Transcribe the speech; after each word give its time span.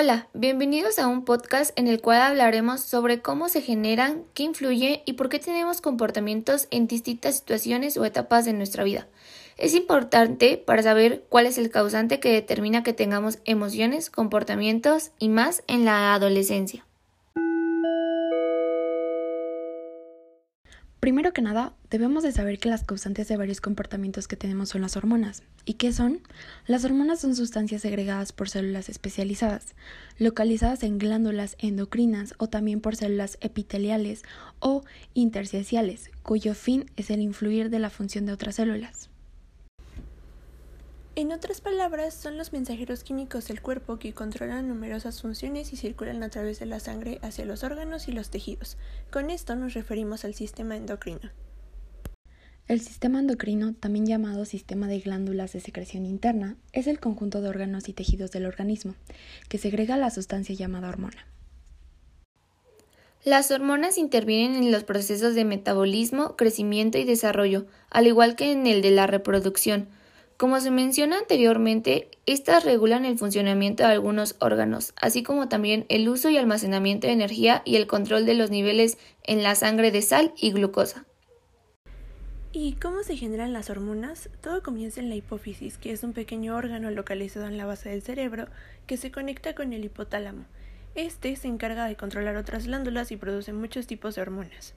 Hola, 0.00 0.28
bienvenidos 0.32 1.00
a 1.00 1.08
un 1.08 1.24
podcast 1.24 1.76
en 1.76 1.88
el 1.88 2.00
cual 2.00 2.22
hablaremos 2.22 2.82
sobre 2.82 3.20
cómo 3.20 3.48
se 3.48 3.62
generan, 3.62 4.22
qué 4.32 4.44
influye 4.44 5.02
y 5.06 5.14
por 5.14 5.28
qué 5.28 5.40
tenemos 5.40 5.80
comportamientos 5.80 6.68
en 6.70 6.86
distintas 6.86 7.38
situaciones 7.38 7.96
o 7.96 8.04
etapas 8.04 8.44
de 8.44 8.52
nuestra 8.52 8.84
vida. 8.84 9.08
Es 9.56 9.74
importante 9.74 10.56
para 10.56 10.84
saber 10.84 11.24
cuál 11.28 11.46
es 11.46 11.58
el 11.58 11.70
causante 11.70 12.20
que 12.20 12.30
determina 12.30 12.84
que 12.84 12.92
tengamos 12.92 13.40
emociones, 13.44 14.08
comportamientos 14.08 15.10
y 15.18 15.30
más 15.30 15.64
en 15.66 15.84
la 15.84 16.14
adolescencia. 16.14 16.86
Primero 21.00 21.32
que 21.32 21.42
nada, 21.42 21.74
debemos 21.90 22.24
de 22.24 22.32
saber 22.32 22.58
que 22.58 22.68
las 22.68 22.82
causantes 22.82 23.28
de 23.28 23.36
varios 23.36 23.60
comportamientos 23.60 24.26
que 24.26 24.36
tenemos 24.36 24.70
son 24.70 24.82
las 24.82 24.96
hormonas. 24.96 25.44
¿Y 25.64 25.74
qué 25.74 25.92
son? 25.92 26.20
Las 26.66 26.84
hormonas 26.84 27.20
son 27.20 27.36
sustancias 27.36 27.82
segregadas 27.82 28.32
por 28.32 28.48
células 28.48 28.88
especializadas, 28.88 29.76
localizadas 30.18 30.82
en 30.82 30.98
glándulas 30.98 31.54
endocrinas 31.60 32.34
o 32.38 32.48
también 32.48 32.80
por 32.80 32.96
células 32.96 33.38
epiteliales 33.40 34.24
o 34.58 34.82
intersticiales, 35.14 36.10
cuyo 36.24 36.54
fin 36.54 36.90
es 36.96 37.10
el 37.10 37.20
influir 37.20 37.70
de 37.70 37.78
la 37.78 37.90
función 37.90 38.26
de 38.26 38.32
otras 38.32 38.56
células. 38.56 39.07
En 41.18 41.32
otras 41.32 41.60
palabras, 41.60 42.14
son 42.14 42.38
los 42.38 42.52
mensajeros 42.52 43.02
químicos 43.02 43.48
del 43.48 43.60
cuerpo 43.60 43.98
que 43.98 44.14
controlan 44.14 44.68
numerosas 44.68 45.20
funciones 45.20 45.72
y 45.72 45.76
circulan 45.76 46.22
a 46.22 46.28
través 46.28 46.60
de 46.60 46.66
la 46.66 46.78
sangre 46.78 47.18
hacia 47.22 47.44
los 47.44 47.64
órganos 47.64 48.06
y 48.06 48.12
los 48.12 48.30
tejidos. 48.30 48.76
Con 49.10 49.28
esto 49.28 49.56
nos 49.56 49.74
referimos 49.74 50.24
al 50.24 50.34
sistema 50.34 50.76
endocrino. 50.76 51.32
El 52.68 52.80
sistema 52.80 53.18
endocrino, 53.18 53.74
también 53.74 54.06
llamado 54.06 54.44
sistema 54.44 54.86
de 54.86 55.00
glándulas 55.00 55.52
de 55.52 55.58
secreción 55.58 56.06
interna, 56.06 56.56
es 56.72 56.86
el 56.86 57.00
conjunto 57.00 57.40
de 57.40 57.48
órganos 57.48 57.88
y 57.88 57.94
tejidos 57.94 58.30
del 58.30 58.46
organismo, 58.46 58.94
que 59.48 59.58
segrega 59.58 59.96
la 59.96 60.10
sustancia 60.10 60.54
llamada 60.54 60.88
hormona. 60.88 61.26
Las 63.24 63.50
hormonas 63.50 63.98
intervienen 63.98 64.62
en 64.62 64.70
los 64.70 64.84
procesos 64.84 65.34
de 65.34 65.44
metabolismo, 65.44 66.36
crecimiento 66.36 66.96
y 66.96 67.02
desarrollo, 67.02 67.66
al 67.90 68.06
igual 68.06 68.36
que 68.36 68.52
en 68.52 68.68
el 68.68 68.82
de 68.82 68.92
la 68.92 69.08
reproducción. 69.08 69.88
Como 70.38 70.60
se 70.60 70.70
menciona 70.70 71.18
anteriormente, 71.18 72.12
estas 72.24 72.64
regulan 72.64 73.04
el 73.04 73.18
funcionamiento 73.18 73.82
de 73.82 73.88
algunos 73.88 74.36
órganos, 74.38 74.94
así 74.94 75.24
como 75.24 75.48
también 75.48 75.84
el 75.88 76.08
uso 76.08 76.30
y 76.30 76.36
almacenamiento 76.36 77.08
de 77.08 77.12
energía 77.12 77.60
y 77.64 77.74
el 77.74 77.88
control 77.88 78.24
de 78.24 78.34
los 78.34 78.48
niveles 78.48 78.98
en 79.24 79.42
la 79.42 79.56
sangre 79.56 79.90
de 79.90 80.00
sal 80.00 80.32
y 80.36 80.52
glucosa. 80.52 81.06
¿Y 82.52 82.74
cómo 82.74 83.02
se 83.02 83.16
generan 83.16 83.52
las 83.52 83.68
hormonas? 83.68 84.30
Todo 84.40 84.62
comienza 84.62 85.00
en 85.00 85.08
la 85.08 85.16
hipófisis, 85.16 85.76
que 85.76 85.90
es 85.90 86.04
un 86.04 86.12
pequeño 86.12 86.54
órgano 86.54 86.92
localizado 86.92 87.46
en 87.46 87.58
la 87.58 87.66
base 87.66 87.88
del 87.88 88.02
cerebro 88.02 88.46
que 88.86 88.96
se 88.96 89.10
conecta 89.10 89.56
con 89.56 89.72
el 89.72 89.84
hipotálamo. 89.84 90.44
Este 90.94 91.34
se 91.34 91.48
encarga 91.48 91.86
de 91.86 91.96
controlar 91.96 92.36
otras 92.36 92.66
glándulas 92.66 93.10
y 93.10 93.16
produce 93.16 93.52
muchos 93.52 93.88
tipos 93.88 94.14
de 94.14 94.22
hormonas. 94.22 94.74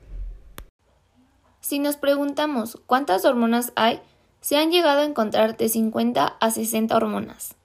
Si 1.59 1.78
nos 1.78 1.98
preguntamos 1.98 2.81
cuántas 2.88 3.25
hormonas 3.25 3.73
hay, 3.75 4.02
se 4.42 4.58
han 4.58 4.72
llegado 4.72 5.02
a 5.02 5.06
encontrar 5.06 5.56
de 5.56 5.70
50 5.70 6.25
a 6.25 6.52
60 6.52 6.97
hormonas. 6.97 7.56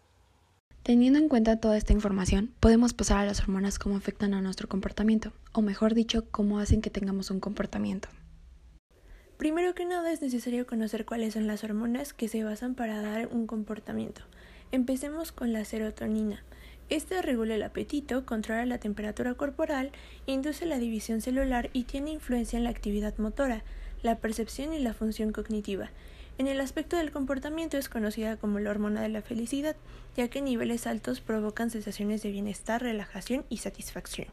Teniendo 0.82 1.18
en 1.18 1.28
cuenta 1.28 1.58
toda 1.58 1.78
esta 1.78 1.94
información, 1.94 2.52
podemos 2.60 2.92
pasar 2.92 3.18
a 3.18 3.24
las 3.24 3.40
hormonas 3.40 3.78
cómo 3.78 3.96
afectan 3.96 4.34
a 4.34 4.42
nuestro 4.42 4.68
comportamiento, 4.68 5.32
o 5.52 5.62
mejor 5.62 5.94
dicho, 5.94 6.26
cómo 6.30 6.58
hacen 6.58 6.82
que 6.82 6.90
tengamos 6.90 7.30
un 7.30 7.40
comportamiento. 7.40 8.08
Primero 9.38 9.74
que 9.74 9.86
nada 9.86 10.12
es 10.12 10.20
necesario 10.20 10.66
conocer 10.66 11.06
cuáles 11.06 11.32
son 11.32 11.46
las 11.46 11.64
hormonas 11.64 12.12
que 12.12 12.28
se 12.28 12.44
basan 12.44 12.74
para 12.74 13.00
dar 13.00 13.28
un 13.28 13.46
comportamiento. 13.46 14.20
Empecemos 14.70 15.32
con 15.32 15.54
la 15.54 15.64
serotonina. 15.64 16.44
Esta 16.90 17.22
regula 17.22 17.54
el 17.54 17.62
apetito, 17.62 18.26
controla 18.26 18.66
la 18.66 18.78
temperatura 18.78 19.34
corporal, 19.34 19.92
induce 20.26 20.66
la 20.66 20.78
división 20.78 21.22
celular 21.22 21.70
y 21.72 21.84
tiene 21.84 22.12
influencia 22.12 22.58
en 22.58 22.64
la 22.64 22.70
actividad 22.70 23.16
motora, 23.16 23.64
la 24.02 24.18
percepción 24.18 24.74
y 24.74 24.78
la 24.78 24.92
función 24.92 25.32
cognitiva. 25.32 25.90
En 26.38 26.48
el 26.48 26.60
aspecto 26.60 26.96
del 26.96 27.12
comportamiento 27.12 27.78
es 27.78 27.88
conocida 27.88 28.36
como 28.36 28.58
la 28.58 28.70
hormona 28.70 29.00
de 29.00 29.08
la 29.08 29.22
felicidad, 29.22 29.74
ya 30.16 30.28
que 30.28 30.42
niveles 30.42 30.86
altos 30.86 31.20
provocan 31.20 31.70
sensaciones 31.70 32.22
de 32.22 32.30
bienestar, 32.30 32.82
relajación 32.82 33.46
y 33.48 33.58
satisfacción. 33.58 34.28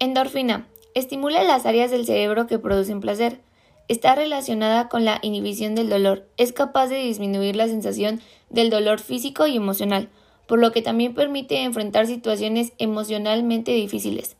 Endorfina. 0.00 0.66
Estimula 0.94 1.44
las 1.44 1.66
áreas 1.66 1.92
del 1.92 2.04
cerebro 2.06 2.48
que 2.48 2.58
producen 2.58 3.00
placer. 3.00 3.40
Está 3.86 4.16
relacionada 4.16 4.88
con 4.88 5.04
la 5.04 5.20
inhibición 5.22 5.76
del 5.76 5.88
dolor. 5.88 6.26
Es 6.36 6.52
capaz 6.52 6.88
de 6.88 6.96
disminuir 6.96 7.54
la 7.54 7.68
sensación 7.68 8.20
del 8.50 8.70
dolor 8.70 8.98
físico 8.98 9.46
y 9.46 9.56
emocional, 9.56 10.08
por 10.48 10.58
lo 10.58 10.72
que 10.72 10.82
también 10.82 11.14
permite 11.14 11.62
enfrentar 11.62 12.06
situaciones 12.08 12.72
emocionalmente 12.78 13.70
difíciles. 13.72 14.37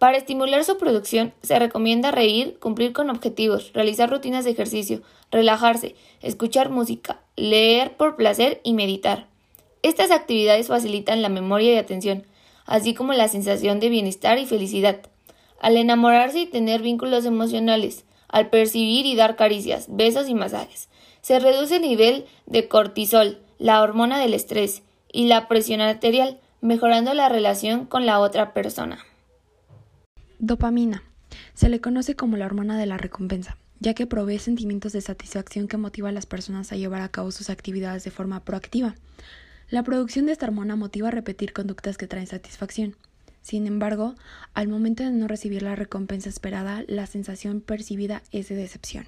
Para 0.00 0.16
estimular 0.16 0.64
su 0.64 0.78
producción, 0.78 1.34
se 1.42 1.58
recomienda 1.58 2.10
reír, 2.10 2.58
cumplir 2.58 2.94
con 2.94 3.10
objetivos, 3.10 3.70
realizar 3.74 4.08
rutinas 4.08 4.46
de 4.46 4.52
ejercicio, 4.52 5.02
relajarse, 5.30 5.94
escuchar 6.22 6.70
música, 6.70 7.20
leer 7.36 7.98
por 7.98 8.16
placer 8.16 8.62
y 8.64 8.72
meditar. 8.72 9.26
Estas 9.82 10.10
actividades 10.10 10.68
facilitan 10.68 11.20
la 11.20 11.28
memoria 11.28 11.74
y 11.74 11.76
atención, 11.76 12.24
así 12.64 12.94
como 12.94 13.12
la 13.12 13.28
sensación 13.28 13.78
de 13.78 13.90
bienestar 13.90 14.38
y 14.38 14.46
felicidad. 14.46 15.00
Al 15.60 15.76
enamorarse 15.76 16.40
y 16.40 16.46
tener 16.46 16.80
vínculos 16.80 17.26
emocionales, 17.26 18.06
al 18.26 18.48
percibir 18.48 19.04
y 19.04 19.16
dar 19.16 19.36
caricias, 19.36 19.84
besos 19.90 20.30
y 20.30 20.34
masajes, 20.34 20.88
se 21.20 21.40
reduce 21.40 21.76
el 21.76 21.82
nivel 21.82 22.24
de 22.46 22.68
cortisol, 22.68 23.42
la 23.58 23.82
hormona 23.82 24.18
del 24.18 24.32
estrés, 24.32 24.82
y 25.12 25.26
la 25.26 25.46
presión 25.46 25.82
arterial, 25.82 26.40
mejorando 26.62 27.12
la 27.12 27.28
relación 27.28 27.84
con 27.84 28.06
la 28.06 28.18
otra 28.18 28.54
persona. 28.54 29.04
Dopamina. 30.42 31.02
Se 31.52 31.68
le 31.68 31.82
conoce 31.82 32.16
como 32.16 32.38
la 32.38 32.46
hormona 32.46 32.78
de 32.78 32.86
la 32.86 32.96
recompensa, 32.96 33.58
ya 33.78 33.92
que 33.92 34.06
provee 34.06 34.38
sentimientos 34.38 34.94
de 34.94 35.02
satisfacción 35.02 35.68
que 35.68 35.76
motiva 35.76 36.08
a 36.08 36.12
las 36.12 36.24
personas 36.24 36.72
a 36.72 36.76
llevar 36.76 37.02
a 37.02 37.10
cabo 37.10 37.30
sus 37.30 37.50
actividades 37.50 38.04
de 38.04 38.10
forma 38.10 38.42
proactiva. 38.42 38.94
La 39.68 39.82
producción 39.82 40.24
de 40.24 40.32
esta 40.32 40.46
hormona 40.46 40.76
motiva 40.76 41.08
a 41.08 41.10
repetir 41.10 41.52
conductas 41.52 41.98
que 41.98 42.06
traen 42.06 42.26
satisfacción. 42.26 42.96
Sin 43.42 43.66
embargo, 43.66 44.14
al 44.54 44.68
momento 44.68 45.02
de 45.02 45.10
no 45.10 45.28
recibir 45.28 45.62
la 45.62 45.76
recompensa 45.76 46.30
esperada, 46.30 46.84
la 46.88 47.06
sensación 47.06 47.60
percibida 47.60 48.22
es 48.32 48.48
de 48.48 48.54
decepción. 48.54 49.04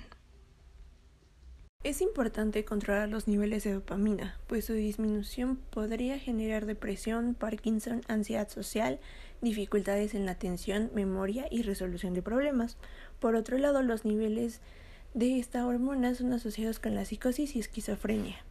Es 1.84 2.00
importante 2.00 2.65
controlar 2.65 3.09
los 3.09 3.26
niveles 3.26 3.65
de 3.65 3.72
dopamina, 3.72 4.38
pues 4.47 4.66
su 4.66 4.72
disminución 4.72 5.56
podría 5.56 6.16
generar 6.16 6.65
depresión, 6.65 7.34
Parkinson, 7.34 8.03
ansiedad 8.06 8.48
social, 8.48 9.00
dificultades 9.41 10.15
en 10.15 10.25
la 10.25 10.32
atención, 10.32 10.92
memoria 10.94 11.47
y 11.50 11.62
resolución 11.62 12.15
de 12.15 12.22
problemas. 12.22 12.76
Por 13.19 13.34
otro 13.34 13.59
lado, 13.59 13.82
los 13.82 14.04
niveles 14.04 14.60
de 15.15 15.41
esta 15.41 15.66
hormona 15.66 16.15
son 16.15 16.32
asociados 16.32 16.78
con 16.78 16.94
la 16.94 17.04
psicosis 17.04 17.56
y 17.56 17.59
esquizofrenia. 17.59 18.44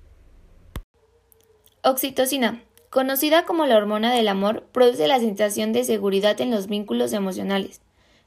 Oxitocina, 1.84 2.62
conocida 2.90 3.46
como 3.46 3.66
la 3.66 3.78
hormona 3.78 4.14
del 4.14 4.28
amor, 4.28 4.66
produce 4.74 5.08
la 5.08 5.22
sensación 5.22 5.72
de 5.72 5.86
seguridad 5.86 6.42
en 6.42 6.52
los 6.52 6.68
vínculos 6.68 7.14
emocionales. 7.14 7.80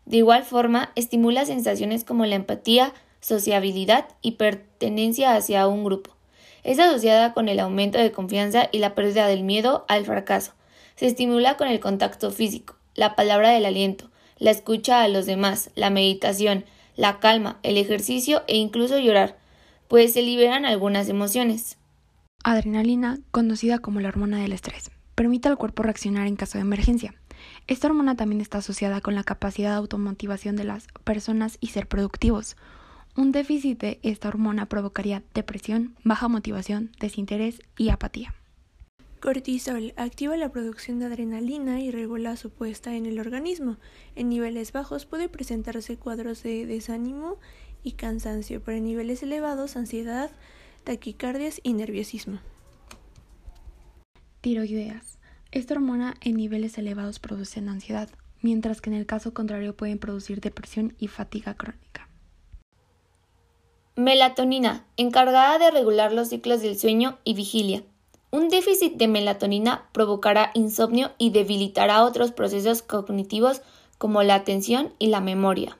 De 0.06 0.16
igual 0.16 0.44
forma, 0.44 0.92
estimula 0.96 1.44
sensaciones 1.44 2.04
como 2.04 2.24
la 2.24 2.36
empatía, 2.36 2.94
sociabilidad 3.24 4.06
y 4.20 4.32
pertenencia 4.32 5.34
hacia 5.34 5.66
un 5.66 5.82
grupo. 5.82 6.14
Es 6.62 6.78
asociada 6.78 7.32
con 7.32 7.48
el 7.48 7.58
aumento 7.58 7.98
de 7.98 8.12
confianza 8.12 8.68
y 8.70 8.78
la 8.78 8.94
pérdida 8.94 9.26
del 9.26 9.44
miedo 9.44 9.86
al 9.88 10.04
fracaso. 10.04 10.52
Se 10.94 11.06
estimula 11.06 11.56
con 11.56 11.68
el 11.68 11.80
contacto 11.80 12.30
físico, 12.30 12.76
la 12.94 13.16
palabra 13.16 13.50
del 13.50 13.64
aliento, 13.64 14.10
la 14.38 14.50
escucha 14.50 15.02
a 15.02 15.08
los 15.08 15.24
demás, 15.24 15.70
la 15.74 15.88
meditación, 15.88 16.66
la 16.96 17.18
calma, 17.18 17.58
el 17.62 17.78
ejercicio 17.78 18.42
e 18.46 18.56
incluso 18.56 18.98
llorar, 18.98 19.38
pues 19.88 20.12
se 20.12 20.22
liberan 20.22 20.66
algunas 20.66 21.08
emociones. 21.08 21.78
Adrenalina, 22.42 23.20
conocida 23.30 23.78
como 23.78 24.00
la 24.00 24.08
hormona 24.08 24.38
del 24.38 24.52
estrés, 24.52 24.90
permite 25.14 25.48
al 25.48 25.56
cuerpo 25.56 25.82
reaccionar 25.82 26.26
en 26.26 26.36
caso 26.36 26.58
de 26.58 26.62
emergencia. 26.62 27.14
Esta 27.68 27.86
hormona 27.86 28.16
también 28.16 28.42
está 28.42 28.58
asociada 28.58 29.00
con 29.00 29.14
la 29.14 29.24
capacidad 29.24 29.70
de 29.70 29.76
automotivación 29.76 30.56
de 30.56 30.64
las 30.64 30.88
personas 31.04 31.56
y 31.60 31.68
ser 31.68 31.88
productivos. 31.88 32.56
Un 33.16 33.30
déficit 33.30 33.78
de 33.78 34.00
esta 34.02 34.28
hormona 34.28 34.66
provocaría 34.66 35.22
depresión, 35.34 35.94
baja 36.02 36.26
motivación, 36.26 36.90
desinterés 36.98 37.60
y 37.78 37.90
apatía. 37.90 38.34
Cortisol 39.20 39.94
activa 39.96 40.36
la 40.36 40.50
producción 40.50 40.98
de 40.98 41.06
adrenalina 41.06 41.80
y 41.80 41.90
regula 41.90 42.36
su 42.36 42.50
puesta 42.50 42.94
en 42.94 43.06
el 43.06 43.20
organismo. 43.20 43.78
En 44.16 44.28
niveles 44.28 44.72
bajos 44.72 45.06
puede 45.06 45.28
presentarse 45.28 45.96
cuadros 45.96 46.42
de 46.42 46.66
desánimo 46.66 47.38
y 47.84 47.92
cansancio, 47.92 48.62
pero 48.62 48.78
en 48.78 48.84
niveles 48.84 49.22
elevados 49.22 49.76
ansiedad, 49.76 50.30
taquicardias 50.82 51.60
y 51.62 51.72
nerviosismo. 51.72 52.40
Tiroideas. 54.40 55.18
Esta 55.52 55.74
hormona 55.74 56.16
en 56.20 56.36
niveles 56.36 56.76
elevados 56.78 57.20
produce 57.20 57.60
ansiedad, 57.60 58.10
mientras 58.42 58.80
que 58.80 58.90
en 58.90 58.96
el 58.96 59.06
caso 59.06 59.32
contrario 59.32 59.76
pueden 59.76 59.98
producir 59.98 60.40
depresión 60.40 60.94
y 60.98 61.06
fatiga 61.06 61.54
crónica. 61.54 62.10
Melatonina, 63.96 64.84
encargada 64.96 65.56
de 65.60 65.70
regular 65.70 66.12
los 66.12 66.30
ciclos 66.30 66.60
del 66.60 66.76
sueño 66.76 67.18
y 67.22 67.34
vigilia. 67.34 67.84
Un 68.32 68.48
déficit 68.48 68.96
de 68.96 69.06
melatonina 69.06 69.88
provocará 69.92 70.50
insomnio 70.54 71.12
y 71.16 71.30
debilitará 71.30 72.02
otros 72.02 72.32
procesos 72.32 72.82
cognitivos 72.82 73.62
como 73.96 74.24
la 74.24 74.34
atención 74.34 74.92
y 74.98 75.06
la 75.06 75.20
memoria. 75.20 75.78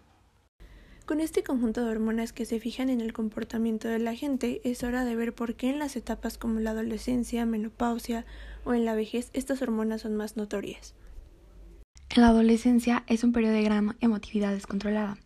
Con 1.06 1.20
este 1.20 1.42
conjunto 1.42 1.84
de 1.84 1.90
hormonas 1.90 2.32
que 2.32 2.44
se 2.44 2.60
fijan 2.60 2.88
en 2.88 3.00
el 3.00 3.12
comportamiento 3.12 3.88
de 3.88 3.98
la 3.98 4.14
gente, 4.14 4.60
es 4.62 4.84
hora 4.84 5.04
de 5.04 5.16
ver 5.16 5.34
por 5.34 5.56
qué 5.56 5.70
en 5.70 5.80
las 5.80 5.96
etapas 5.96 6.38
como 6.38 6.60
la 6.60 6.70
adolescencia, 6.70 7.44
menopausia 7.46 8.24
o 8.64 8.74
en 8.74 8.84
la 8.84 8.94
vejez 8.94 9.30
estas 9.32 9.60
hormonas 9.60 10.02
son 10.02 10.14
más 10.14 10.36
notorias. 10.36 10.94
En 12.14 12.22
la 12.22 12.28
adolescencia 12.28 13.02
es 13.08 13.24
un 13.24 13.32
periodo 13.32 13.54
de 13.54 13.64
gran 13.64 13.96
emotividad 14.00 14.52
descontrolada. 14.52 15.18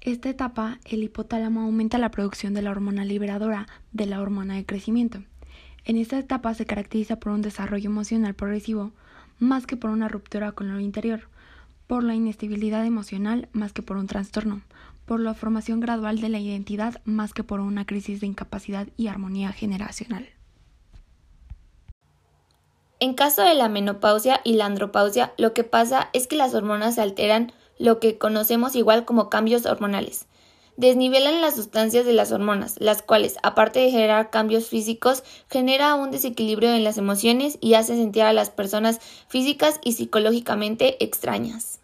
Esta 0.00 0.30
etapa, 0.30 0.78
el 0.84 1.02
hipotálamo 1.02 1.60
aumenta 1.62 1.98
la 1.98 2.10
producción 2.10 2.54
de 2.54 2.62
la 2.62 2.70
hormona 2.70 3.04
liberadora 3.04 3.66
de 3.92 4.06
la 4.06 4.20
hormona 4.20 4.54
de 4.54 4.64
crecimiento. 4.64 5.22
En 5.84 5.96
esta 5.96 6.18
etapa 6.18 6.54
se 6.54 6.66
caracteriza 6.66 7.16
por 7.16 7.32
un 7.32 7.42
desarrollo 7.42 7.90
emocional 7.90 8.34
progresivo 8.34 8.92
más 9.38 9.66
que 9.66 9.76
por 9.76 9.90
una 9.90 10.08
ruptura 10.08 10.52
con 10.52 10.72
lo 10.72 10.80
interior, 10.80 11.28
por 11.86 12.04
la 12.04 12.14
inestabilidad 12.14 12.84
emocional 12.86 13.48
más 13.52 13.72
que 13.72 13.82
por 13.82 13.96
un 13.96 14.06
trastorno, 14.06 14.62
por 15.06 15.20
la 15.20 15.34
formación 15.34 15.80
gradual 15.80 16.20
de 16.20 16.28
la 16.28 16.38
identidad 16.38 17.00
más 17.04 17.32
que 17.32 17.42
por 17.42 17.60
una 17.60 17.84
crisis 17.84 18.20
de 18.20 18.26
incapacidad 18.26 18.86
y 18.96 19.08
armonía 19.08 19.52
generacional. 19.52 20.28
En 23.00 23.14
caso 23.14 23.42
de 23.42 23.54
la 23.54 23.68
menopausia 23.68 24.42
y 24.44 24.54
la 24.54 24.66
andropausia, 24.66 25.32
lo 25.38 25.54
que 25.54 25.64
pasa 25.64 26.10
es 26.12 26.26
que 26.26 26.36
las 26.36 26.54
hormonas 26.54 26.98
alteran 26.98 27.50
lo 27.80 27.98
que 27.98 28.18
conocemos 28.18 28.76
igual 28.76 29.04
como 29.04 29.28
cambios 29.28 29.66
hormonales 29.66 30.26
desnivelan 30.80 31.42
las 31.42 31.56
sustancias 31.56 32.06
de 32.06 32.14
las 32.14 32.32
hormonas, 32.32 32.76
las 32.80 33.02
cuales, 33.02 33.36
aparte 33.42 33.80
de 33.80 33.90
generar 33.90 34.30
cambios 34.30 34.68
físicos, 34.68 35.22
genera 35.50 35.94
un 35.94 36.10
desequilibrio 36.10 36.74
en 36.74 36.84
las 36.84 36.96
emociones 36.96 37.58
y 37.60 37.74
hace 37.74 37.96
sentir 37.96 38.22
a 38.22 38.32
las 38.32 38.48
personas 38.48 38.98
físicas 39.28 39.78
y 39.84 39.92
psicológicamente 39.92 41.02
extrañas. 41.04 41.80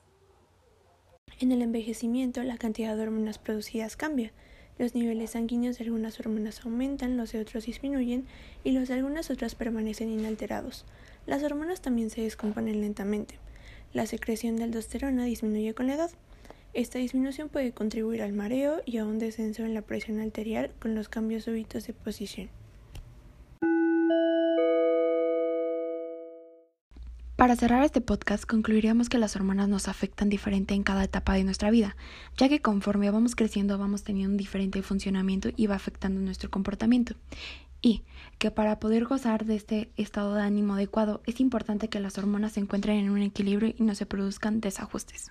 En 1.39 1.53
el 1.53 1.61
envejecimiento, 1.61 2.43
la 2.43 2.57
cantidad 2.57 2.97
de 2.97 3.03
hormonas 3.03 3.37
producidas 3.37 3.97
cambia. 3.97 4.33
Los 4.79 4.95
niveles 4.95 5.33
sanguíneos 5.33 5.77
de 5.77 5.85
algunas 5.85 6.19
hormonas 6.19 6.65
aumentan, 6.65 7.19
los 7.19 7.33
de 7.33 7.41
otros 7.41 7.67
disminuyen 7.67 8.27
y 8.65 8.71
los 8.71 8.89
de 8.89 8.95
algunas 8.95 9.31
otras 9.31 9.55
permanecen 9.55 10.11
inalterados. 10.11 10.87
Las 11.27 11.43
hormonas 11.43 11.83
también 11.83 12.09
se 12.09 12.23
descomponen 12.23 12.81
lentamente. 12.81 13.39
La 13.93 14.07
secreción 14.07 14.57
de 14.57 14.65
aldosterona 14.65 15.25
disminuye 15.25 15.75
con 15.75 15.87
la 15.87 15.95
edad. 15.95 16.11
Esta 16.75 16.99
disminución 16.99 17.49
puede 17.49 17.73
contribuir 17.73 18.23
al 18.23 18.33
mareo 18.33 18.83
y 18.85 18.99
a 18.99 19.05
un 19.05 19.19
descenso 19.19 19.65
en 19.65 19.73
la 19.73 19.83
presión 19.83 20.21
arterial 20.21 20.71
con 20.79 20.95
los 20.95 21.09
cambios 21.09 21.45
súbitos 21.45 21.87
de 21.87 21.95
posición. 21.95 22.51
Para 27.37 27.55
cerrar 27.55 27.85
este 27.85 28.01
podcast, 28.01 28.45
concluiríamos 28.45 29.11
que 29.11 29.19
las 29.19 29.37
hormonas 29.37 29.69
nos 29.69 29.89
afectan 29.89 30.31
diferente 30.31 30.73
en 30.73 30.83
cada 30.83 31.05
etapa 31.05 31.35
de 31.35 31.45
nuestra 31.45 31.71
vida, 31.71 31.95
ya 32.39 32.49
que 32.49 32.61
conforme 32.61 33.11
vamos 33.11 33.37
creciendo 33.37 33.77
vamos 33.77 34.05
teniendo 34.05 34.31
un 34.31 34.37
diferente 34.39 34.83
funcionamiento 34.83 35.51
y 35.55 35.67
va 35.67 35.75
afectando 35.75 36.19
nuestro 36.23 36.51
comportamiento. 36.51 37.15
Y 37.87 38.03
que 38.39 38.51
para 38.51 38.81
poder 38.81 39.05
gozar 39.05 39.45
de 39.45 39.55
este 39.55 39.93
estado 39.97 40.35
de 40.35 40.43
ánimo 40.43 40.75
adecuado 40.75 41.23
es 41.25 41.39
importante 41.39 41.89
que 41.89 42.01
las 42.01 42.19
hormonas 42.19 42.55
se 42.55 42.61
encuentren 42.61 42.99
en 42.99 43.11
un 43.11 43.23
equilibrio 43.23 43.73
y 43.79 43.85
no 43.85 43.95
se 43.95 44.07
produzcan 44.07 44.61
desajustes. 44.61 45.31